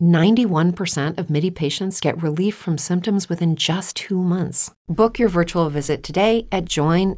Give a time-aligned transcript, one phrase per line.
[0.00, 4.72] 91% of MIDI patients get relief from symptoms within just two months.
[4.88, 7.16] Book your virtual visit today at joinmidi.com.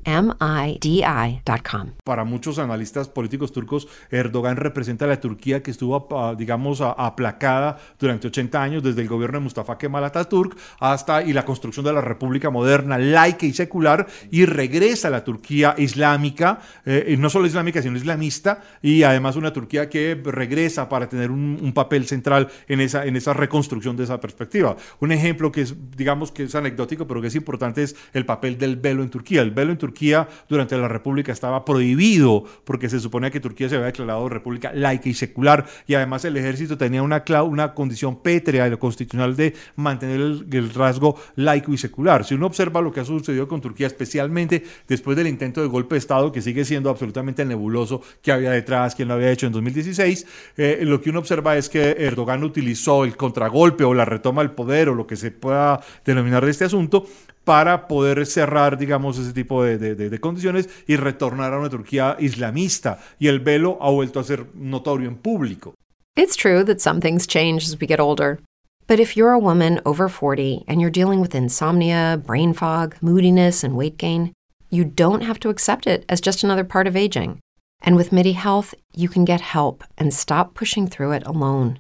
[2.03, 8.29] Para muchos analistas políticos turcos, Erdogan representa la Turquía que estuvo, ah, digamos, aplacada durante
[8.29, 12.01] 80 años desde el gobierno de Mustafa Kemal Atatürk hasta y la construcción de la
[12.01, 17.83] República moderna, laica y secular, y regresa a la Turquía islámica, eh, no solo islámica,
[17.83, 22.81] sino islamista, y además una Turquía que regresa para tener un, un papel central en
[22.81, 24.77] esa, en esa reconstrucción de esa perspectiva.
[25.01, 28.59] Un ejemplo que es, digamos que es anecdótico, pero que es importante es el papel
[28.59, 29.43] del velo en Turquía.
[29.43, 33.77] El velo en Turquía durante la República estaba prohibido porque se suponía que Turquía se
[33.77, 38.69] había declarado república laica y secular y además el ejército tenía una, una condición pétrea
[38.69, 42.25] y constitucional de mantener el, el rasgo laico y secular.
[42.25, 45.95] Si uno observa lo que ha sucedido con Turquía, especialmente después del intento de golpe
[45.95, 49.53] de Estado, que sigue siendo absolutamente nebuloso, que había detrás, quién lo había hecho en
[49.53, 54.43] 2016, eh, lo que uno observa es que Erdogan utilizó el contragolpe o la retoma
[54.43, 57.07] del poder o lo que se pueda denominar de este asunto
[57.45, 62.17] para poder cerrar, digamos, ese tipo de, de, de, condiciones y retornar a una Turquía
[62.19, 62.99] islamista.
[63.19, 65.73] Y el velo ha vuelto a ser notorio en público.
[66.15, 68.41] It's true that some things change as we get older.
[68.87, 73.65] But if you're a woman over 40 and you're dealing with insomnia, brain fog, moodiness,
[73.65, 74.33] and weight gain,
[74.69, 77.39] you don't have to accept it as just another part of aging.
[77.81, 81.79] And with MIDI Health, you can get help and stop pushing through it alone.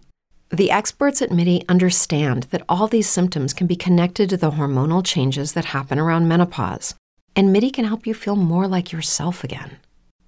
[0.50, 5.04] The experts at MIDI understand that all these symptoms can be connected to the hormonal
[5.04, 6.94] changes that happen around menopause,
[7.36, 9.76] and MIDI can help you feel more like yourself again.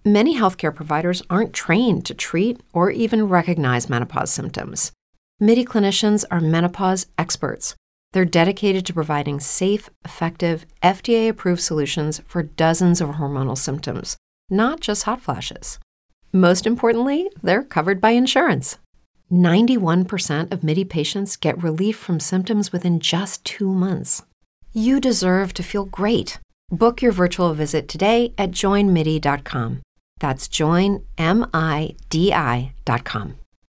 [0.05, 4.93] Many healthcare providers aren't trained to treat or even recognize menopause symptoms.
[5.41, 7.75] MIDI clinicians are menopause experts.
[8.13, 14.19] They're dedicated to providing safe, effective, FDA approved solutions for dozens of hormonal symptoms,
[14.51, 15.79] not just hot flashes.
[16.31, 18.77] Most importantly, they're covered by insurance.
[19.33, 24.23] 91% of MIDI patients get relief from symptoms within just two months.
[24.73, 26.39] You deserve to feel great.
[26.71, 29.81] Book your virtual visit today at joinmidi.com.
[30.21, 31.01] That's joinmidi.com.